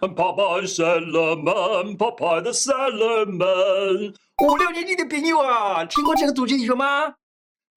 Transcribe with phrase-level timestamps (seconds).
[0.00, 4.14] 泡泡圣人们，泡泡的圣人们。
[4.42, 7.14] 五六年级的朋友啊，听过这个主题曲吗？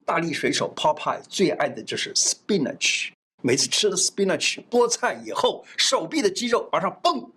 [0.05, 3.09] 大力水手 Popeye 最爱的就是 spinach，
[3.41, 7.29] 每次吃了 spinach 菠菜以后，手臂的肌肉往上蹦，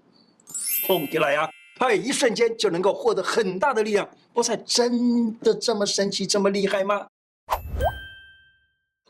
[0.86, 1.50] 蹦起来呀、啊，
[1.86, 4.08] 哎，一瞬间就能够获得很大的力量。
[4.34, 7.06] 菠菜真的这么神奇，这么厉害吗？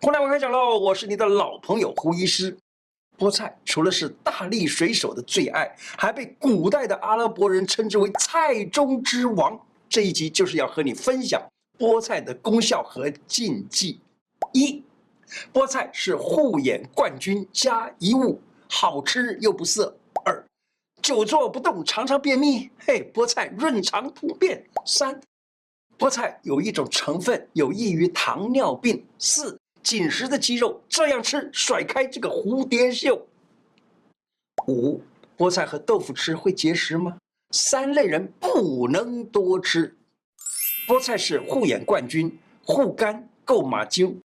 [0.00, 2.56] 胡乃文开讲喽，我是你的老朋友胡医师。
[3.18, 9.60] 菠菜除了是大力水手的最爱，还被古代的阿拉伯人称之为菜中之王。
[9.88, 11.42] 这一集就是要和你分享。
[11.76, 14.00] 菠菜的功效和禁忌：
[14.52, 14.82] 一，
[15.52, 19.92] 菠菜是护眼冠军加一物，好吃又不涩；
[20.24, 20.44] 二，
[21.02, 25.20] 久坐不动常常便秘，嘿，菠菜润肠通便；三，
[25.96, 33.14] 菠菜有一种成分有益于糖尿病；四，紧实的肌肉这样吃甩开这个蝴蝶袖；
[34.66, 35.00] 五，
[35.36, 37.16] 菠菜和豆腐吃会结石吗？
[37.50, 39.96] 三类人不能多吃。
[40.86, 44.20] 菠菜是护眼冠军，护肝够马精，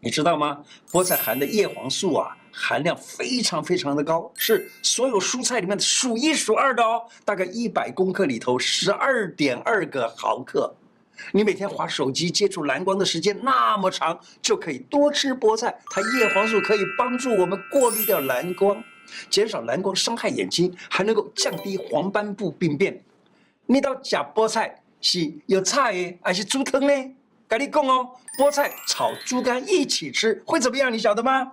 [0.00, 0.64] 你知道吗？
[0.90, 7.06] 菠菜含的叶黄素啊，含量非常非常的高，是所有蔬菜里面的数一数二的哦。
[7.24, 10.74] 大概一百公克里头，十二点二个毫克。
[11.32, 15.78] 你每天滑手机接触蓝光的时间那么长，就可以多吃菠菜。
[15.90, 18.82] 它叶黄素可以帮助我们过滤掉蓝光，
[19.30, 23.02] 减少蓝光伤害眼睛，还能够降低黄斑部病变。
[23.66, 24.82] 你到假菠菜。
[25.00, 26.92] 是有菜耶，还是猪汤呢？
[27.46, 30.92] 跟你讲哦，菠菜炒猪肝一起吃会怎么样？
[30.92, 31.52] 你晓得吗？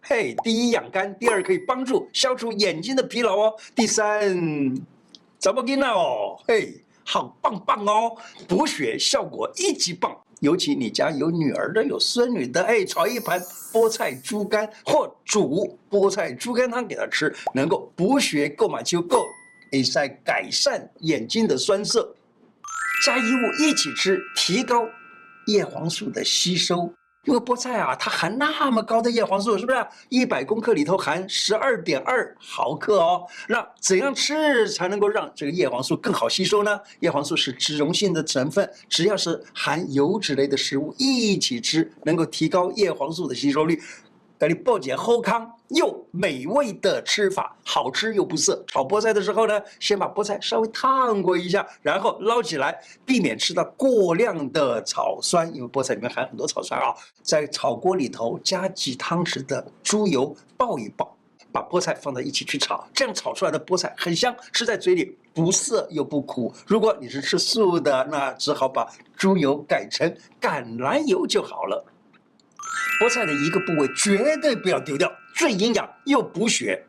[0.00, 3.54] 嘿，第一养肝，第二可以帮助消除眼睛的疲劳哦。
[3.74, 4.74] 第三，
[5.38, 5.88] 怎么跟呢？
[5.88, 8.14] 哦，嘿，好棒棒哦，
[8.46, 10.14] 补血效果一级棒。
[10.40, 13.40] 尤其你家有女儿的、有孙女的，哎，炒一盘
[13.72, 19.26] 菠菜猪肝或煮菠菜猪肝汤给她吃，能够补血、购买就够，
[19.72, 22.14] 哎，在改善眼睛的酸涩。
[23.06, 24.86] 加一物一起吃，提高
[25.46, 26.92] 叶黄素的吸收。
[27.24, 29.86] 因为菠菜啊，它含那么高的叶黄素，是不是？
[30.08, 33.26] 一百公克里头含十二点二毫克哦。
[33.48, 36.80] 那怎样吃才能够让这个叶黄素更好吸收呢？
[37.00, 43.78] 叶黄素是脂溶性的成分，只要是含油脂类的食物一起吃，能够提高叶黄素的吸收率。
[44.38, 48.62] 给你报解后康又美味的吃法，好吃又不涩。
[48.68, 56.94] 炒菠菜的时候呢，先把菠菜稍微烫过一下，然后捞起来，避免吃到过量的草酸，因为菠菜里面含很多草酸啊。
[57.20, 61.16] 在炒锅里头加几汤匙的猪油爆一爆，
[61.50, 66.54] 把菠菜放在一起去炒，这样炒出来的菠菜很香，吃在嘴里不涩又不苦。
[66.64, 70.08] 如果你是吃素的，那只好把猪油改成
[70.40, 71.84] 橄榄油就好了。
[73.00, 76.84] 菠菜的一个部位绝对不要丢掉，最营养又补血。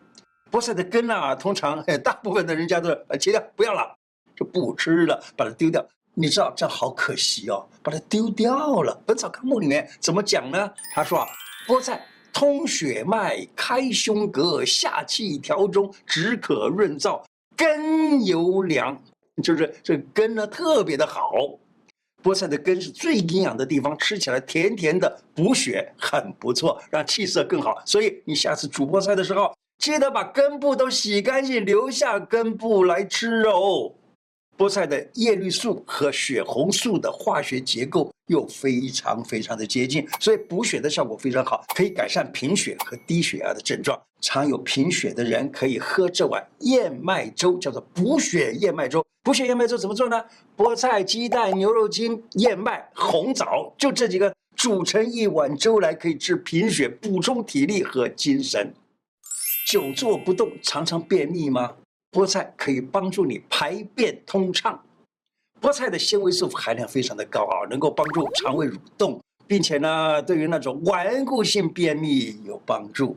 [0.51, 3.95] 菠菜的根啊，通常大部分的人家都呃切掉，不要了，
[4.35, 5.85] 就不吃了，把它丢掉。
[6.15, 8.93] 你知道这好可惜哦，把它丢掉了。
[9.05, 10.71] 《本草纲目》里面怎么讲呢？
[10.93, 11.27] 他说啊，
[11.67, 17.23] 菠菜通血脉、开胸膈、下气调中、止渴润燥、
[17.55, 18.99] 根尤良，
[19.43, 21.31] 就是这根呢特别的好。
[22.21, 27.81] 菠菜的根是最营养的地方，吃起来甜甜的，补血很不错，让气色更好。
[27.85, 33.93] 所以你下次煮菠菜的时候，记得把根部都洗干净，留下根部来吃哦。
[34.59, 43.97] 菠菜的叶绿素和血红素的化学结构又非常非常的接近，所以补血的效果非常好，可以改善贫血和低血压的症状。
[44.19, 49.01] 常有贫血的人可以喝这碗燕麦粥，叫做补血燕麦粥。
[49.23, 50.21] 补血燕麦粥怎么做呢？
[50.57, 58.73] 菠菜、鸡蛋、牛肉精、燕麦、红枣，就这几个煮成一碗粥来，可以治贫血，补充体力和精神。
[59.65, 61.75] 久坐不动，常常便秘吗？
[62.11, 64.83] 菠菜可以帮助你排便通畅，
[65.61, 73.15] 菠菜的纤维素含量非常的高啊，能够帮助肠胃蠕动，并且呢，对于那种顽固性便秘有帮助。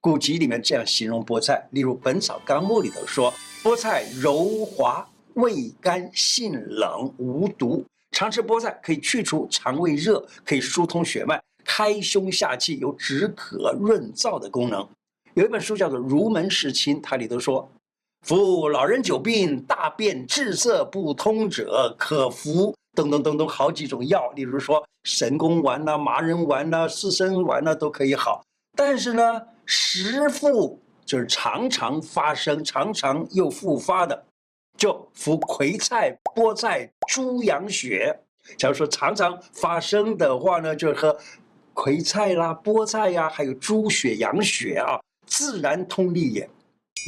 [0.00, 3.30] 古籍里面这样形容菠菜，例如《本草纲目》里头说，
[3.62, 7.84] 菠菜柔滑，味甘，性冷，无毒。
[8.12, 14.88] 常吃菠菜可以去除肠胃热，可以疏通血脉，开胸下气，有止渴润燥的功能。
[15.34, 17.70] 有一本书叫做《儒门世亲》，它里头说。
[18.22, 28.42] 服老人久病，大便滞涩不通者，可服等等等等好几种药，例如说神功丸呐、麻仁丸呐、四神丸呐都可以好。
[28.76, 34.24] 但是呢，时复就是常常发生、常常又复发的，
[34.76, 38.20] 就服葵菜、菠菜、猪羊血。
[38.56, 41.16] 假如说常常发生的话呢，就喝
[41.72, 46.48] 葵菜啦、菠菜呀、还有猪血羊血啊，自然通利也。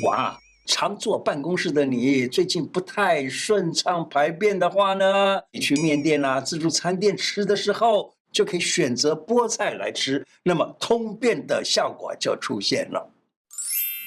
[0.07, 0.37] 哇！
[0.65, 13.11] 常坐办公室的你，最近不太顺畅排便的话呢，你去面店啊、自助餐店吃的时候，就可以选择菠菜来吃，那么通便的效果就出现了。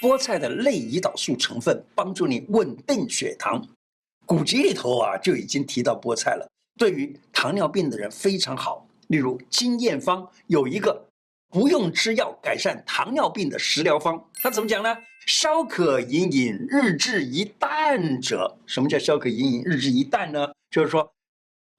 [0.02, 3.62] 菠菜的类胰岛素成分帮助你稳定血糖，
[4.26, 6.48] 古籍里头啊就已经提到菠菜了，
[6.78, 8.88] 对于糖尿病的人非常好。
[9.08, 11.06] 例如金咽方有一个
[11.50, 14.96] 不用吃药改善糖尿病的食疗方，他怎么讲呢？
[15.26, 20.48] 消渴饮饮，日治一啖者，什么叫消渴饮饮，日治一啖呢？
[20.70, 21.12] 就是说，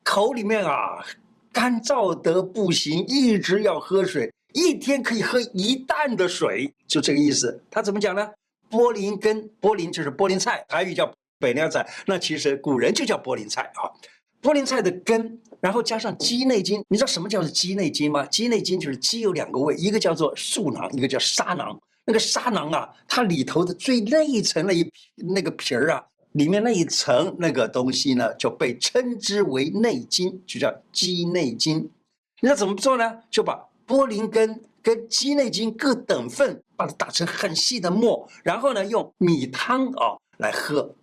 [0.03, 1.05] 口里面啊
[1.53, 7.63] 干燥得不行，一直要喝水，一天可以喝一担的水，就这个意思。
[7.71, 8.29] 他怎么讲呢？
[8.69, 13.87] 菠薐根，菠薐就是菠薐菜，台语叫北凉菜，那其实古人就叫菠薐菜啊。
[14.43, 18.27] 菠薐菜的根，然后加上鸡内金，你知道什么叫做鸡内金吗？
[18.27, 21.79] 鸡内金就是鸡有两个胃，一个叫做嗉囊，一个叫沙囊。
[22.07, 31.91] 那个沙囊啊，它里头的最内层那一那个皮儿啊，里面那一层那个东西呢，就被称之为内金，就叫鸡内金。
[32.41, 33.19] 那怎么做呢？
[33.29, 33.55] 就把
[33.87, 40.95] 菠薐根跟鸡内金各等份，把它打成很细的末，然后呢，用米汤啊、哦、来喝，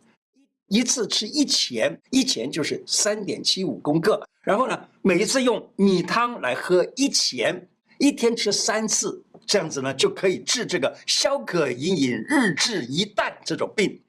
[0.67, 4.25] 一次吃一钱，一钱就是三点七五公克。
[4.41, 7.67] 然后呢，每一次用米汤来喝一钱，
[7.97, 9.22] 一天吃三次。
[9.45, 13.89] 这样子呢，就可以治这个消渴饮饮，日治一啖这种病。《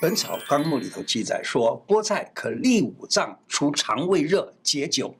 [0.00, 5.14] 本草纲目》里头记载说，菠菜可利五脏，除肠胃热，解酒，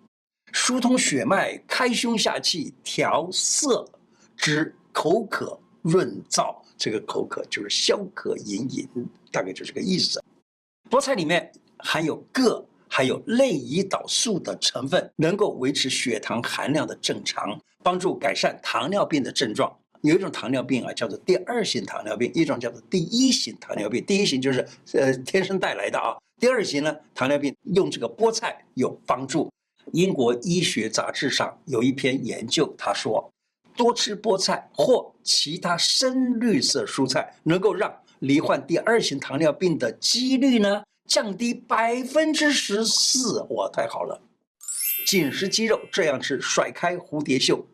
[0.53, 3.89] 疏通血脉，开胸下气，调色，
[4.37, 6.55] 止口渴，润燥。
[6.77, 8.89] 这个口渴就是消渴饮饮，
[9.33, 10.23] 大概就是这个意思。
[10.91, 12.67] 菠菜里面含有铬。
[12.97, 19.71] 还有类胰岛素的成分，能够维持血糖含量的正常，帮助改善糖尿病的症状。
[20.01, 24.03] 有一种糖尿病啊，叫做第二型糖尿病；一种叫做第一型糖尿病。
[24.07, 29.53] 第一型就是呃天生带来的啊，第二型呢，糖尿病用这个菠菜有帮助。
[29.93, 33.31] 英国医学杂志上有一篇研究，他说，
[33.77, 44.21] 多吃菠菜或其他深绿色蔬菜，能够让罹患第二型糖尿病的几率呢，降低百分之十四，哇，太好了！
[45.07, 47.65] 紧实肌肉这样吃，甩开蝴蝶袖。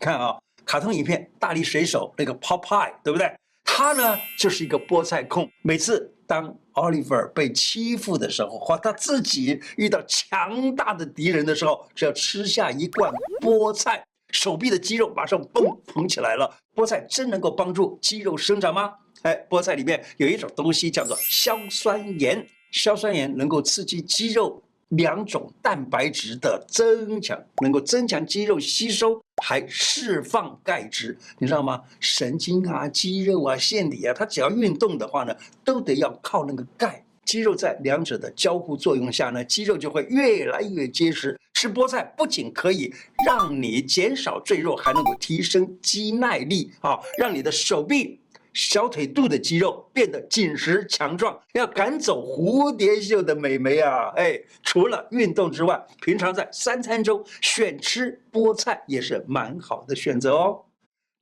[0.00, 3.32] 看啊，卡通影片《大力水手》那个 Popeye，对不对？
[3.62, 5.48] 他呢就是一个菠菜控。
[5.62, 16.52] 每次当 Oliver 被欺负的时候，或他自己遇到强大的敌人的时候，只要吃下一罐菠菜，手臂的肌肉马上蹦捧起来了。
[16.74, 18.92] 菠菜真能够帮助肌肉生长吗？
[19.22, 22.44] 哎，菠菜里面有一种东西叫做硝酸盐。
[22.74, 31.80] 硝酸盐能够刺激肌肉两种蛋白质的增强，能够增强肌肉吸收，还释放钙质，你知道吗？
[32.00, 35.32] 神经啊、肌肉啊、腺体啊，它只要运动的话呢，
[35.64, 37.00] 都得要靠那个钙。
[37.24, 41.40] 肌肉在两者的交互作用下呢，肌肉就会越来越结实。
[41.54, 42.92] 吃菠菜不仅可以
[43.24, 48.20] 让你减少赘肉，还能够提升肌耐力啊，让你的手臂。
[48.54, 54.12] 小腿肚的肌肉变得紧实强壮，要赶走蝴蝶袖的美眉啊！
[54.16, 60.64] 哎，除了运动之外，平常在三餐中选吃菠菜也是蛮好的选择哦。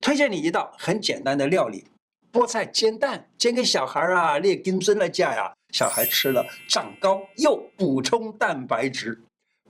[0.01, 1.85] 推荐你一道很简单的料理：
[2.31, 9.19] 菠菜煎蛋，煎给小孩啊，列金孙来家呀，小孩吃了长高又补充蛋白质。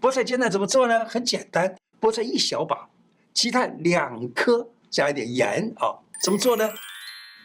[0.01, 1.05] 菠菜煎蛋怎么做呢？
[1.05, 2.89] 很简单，菠菜一小把，
[3.33, 5.95] 鸡蛋两颗，加一点盐啊。
[6.25, 6.69] 怎么做呢？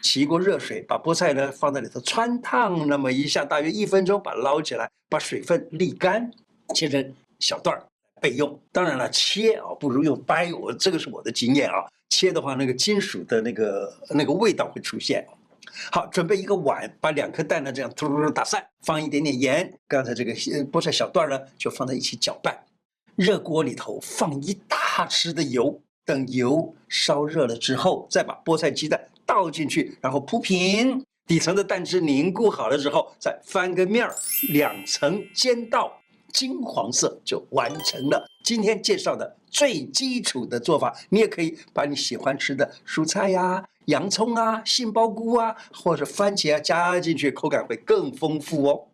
[0.00, 6.30] 起一锅热水，把菠菜呢放在里头汆烫那么一下，大约一分钟，把它捞起来，把水分沥干，
[6.74, 7.84] 切成小段儿
[8.20, 8.58] 备用。
[8.72, 11.86] 当然了，切啊不如用掰，我这个是我的经验啊。
[12.10, 15.26] 切的话，那个金属的那个那个味道会出现。
[15.92, 20.32] 好，准备一个碗，把两颗蛋呢这样突突突打散，放一点点盐，刚才这个
[20.72, 22.58] 菠菜小段呢就放在一起搅拌。
[23.14, 29.00] 热锅里头放一大匙的油，等油烧热了之后，再把菠菜鸡蛋。
[29.28, 34.14] 倒进去，然后铺平，底层的蛋汁凝固好了之后，再翻个面儿，
[34.48, 36.00] 两层煎到
[36.32, 38.26] 金黄色就完成了。
[38.42, 48.86] 今天介绍的最基础的做法，你也可以把你喜欢吃的蔬菜呀、洋葱啊、杏鲍菇啊，或者番茄啊加进去，口感会更丰富哦。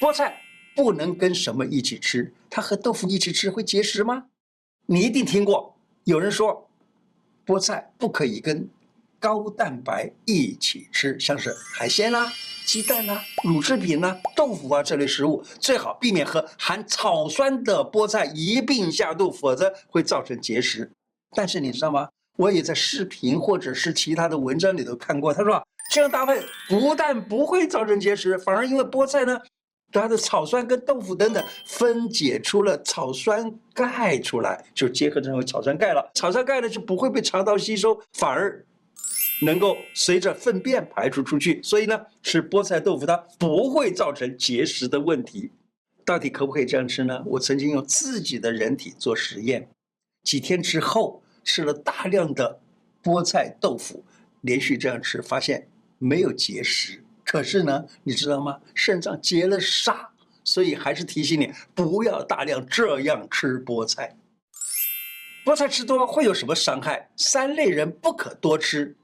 [0.00, 0.40] 菠菜
[0.74, 2.32] 不能跟什么一起吃？
[2.48, 4.28] 它和豆腐一起吃会结石吗？
[4.86, 6.70] 你一定听过有人说，
[7.44, 8.66] 菠菜不可以跟。
[9.18, 12.32] 高蛋白一起吃，像是海鲜啦、
[12.64, 20.90] 鸡蛋啦、乳制品啦、豆腐啊这类食物，最好避免和含草酸的菠菜一并下肚，否则会造成结石。
[21.34, 22.08] 但是你知道吗？
[22.36, 29.40] 我也在视频或者是其他的文章里头看过，他说这样搭配不但不会造成结石，反而因为菠菜呢，
[29.90, 36.10] 它的草酸跟豆腐等等分解出了草酸钙出来，就结合成为草酸钙了。
[36.14, 38.62] 草酸钙呢就不会被肠道吸收，反而
[39.42, 41.62] 能够随着粪便排出出去。
[41.62, 45.50] 所以呢，吃菠菜豆腐它不会造成结石的问题。
[46.04, 47.22] 到底可不可以这样吃呢？
[47.26, 49.68] 我曾经用自己的人体做实验，
[50.22, 52.60] 几天之后吃了大量的
[53.02, 54.04] 菠菜豆腐，
[54.42, 57.02] 连续这样吃，发现没有结石。
[57.24, 58.60] 可是呢，你知道吗？
[58.72, 60.10] 肾脏结了沙，
[60.44, 64.16] 所以还是提醒你不要大量这样吃菠菜。
[65.44, 67.10] 菠菜吃多会有什么伤害？
[67.16, 68.96] 三类人不可多吃。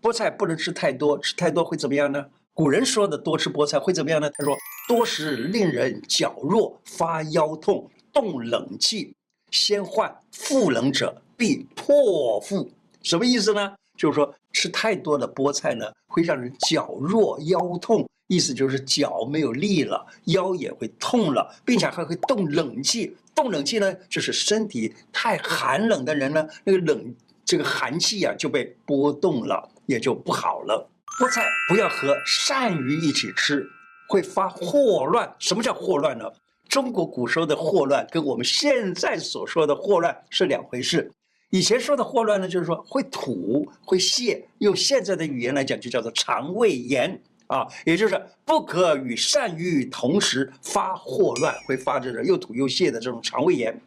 [0.00, 2.26] 菠菜不能吃太多，吃太多会怎么样呢？
[2.52, 4.30] 古人说的多吃菠菜会怎么样呢？
[4.30, 4.56] 他说
[4.88, 9.14] 多食令人脚弱，发腰痛，动冷气，
[9.50, 12.70] 先患腹冷者必破腹。
[13.02, 13.74] 什么意思呢？
[13.96, 23.14] 就是说，吃太多的菠菜呢，会让人脚弱腰痛，意思就是脚没有力了，腰也会痛了，并且还会动冷气。
[23.34, 27.14] 动冷气呢，就是身体太寒冷的人呢，那个冷
[27.44, 30.88] 这个寒气啊就被波动了，也就不好了。
[31.18, 33.68] 菠菜不要和鳝鱼一起吃，
[34.08, 35.34] 会发霍乱。
[35.38, 36.24] 什么叫霍乱呢？
[36.68, 41.10] 中国古时候的霍乱跟我们现在所说的霍乱是两回事。
[41.50, 53.78] 以前说的霍乱呢，就是说会吐、会泻，用现在的语言来讲，就叫做肠胃炎啊，也就是不可与鳝鱼同时发霍乱，会发这种又吐又泻的这种肠胃炎。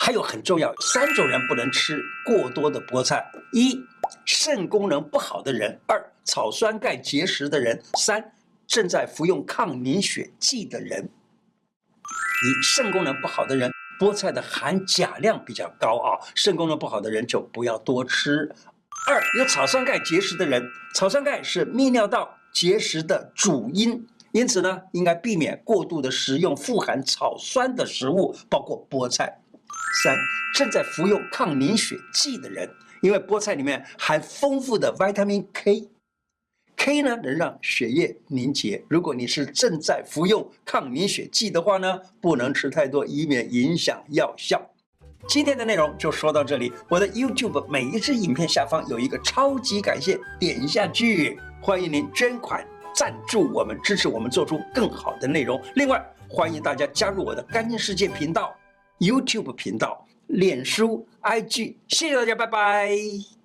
[0.00, 3.78] 还有很重要，三种人不能吃过多的菠菜：一、
[4.24, 8.32] 肾功能不好的人；二、草酸钙结石的人；三、
[8.66, 11.10] 正在服用抗凝血剂的人。
[12.02, 13.70] 一、肾功能不好的人。
[14.00, 18.50] 菠菜的含钾量比较高啊，肾功能不好的人就不要多吃。
[19.06, 29.42] 二，有草酸钙结石的人，草酸钙是泌尿道结石的主因，因此呢，应该避免过度的食用富含草酸的食物，包括菠菜。
[30.02, 30.16] 三，
[30.54, 32.68] 正在服用抗凝血剂的人，
[33.02, 35.88] 因为菠菜里面含丰富的 vitamin K。
[36.76, 38.82] K 呢，能让血液凝结。
[38.88, 44.58] 如果你是正在服用抗凝血剂的话呢，不能吃太多，以免影响药效。
[45.28, 46.72] 今天的内容就说到这里。
[46.88, 51.38] 我的 YouTube 每一支影片下方有一个超级感谢，点一下去。
[51.60, 55.60] 欢迎您捐款赞助我们，支持我们做出更好的内容。
[55.74, 58.56] 另外，欢迎大家加入我的干净世界频道、
[59.00, 61.74] YouTube 频道、脸书、IG。
[61.88, 63.39] 谢谢大家，拜拜。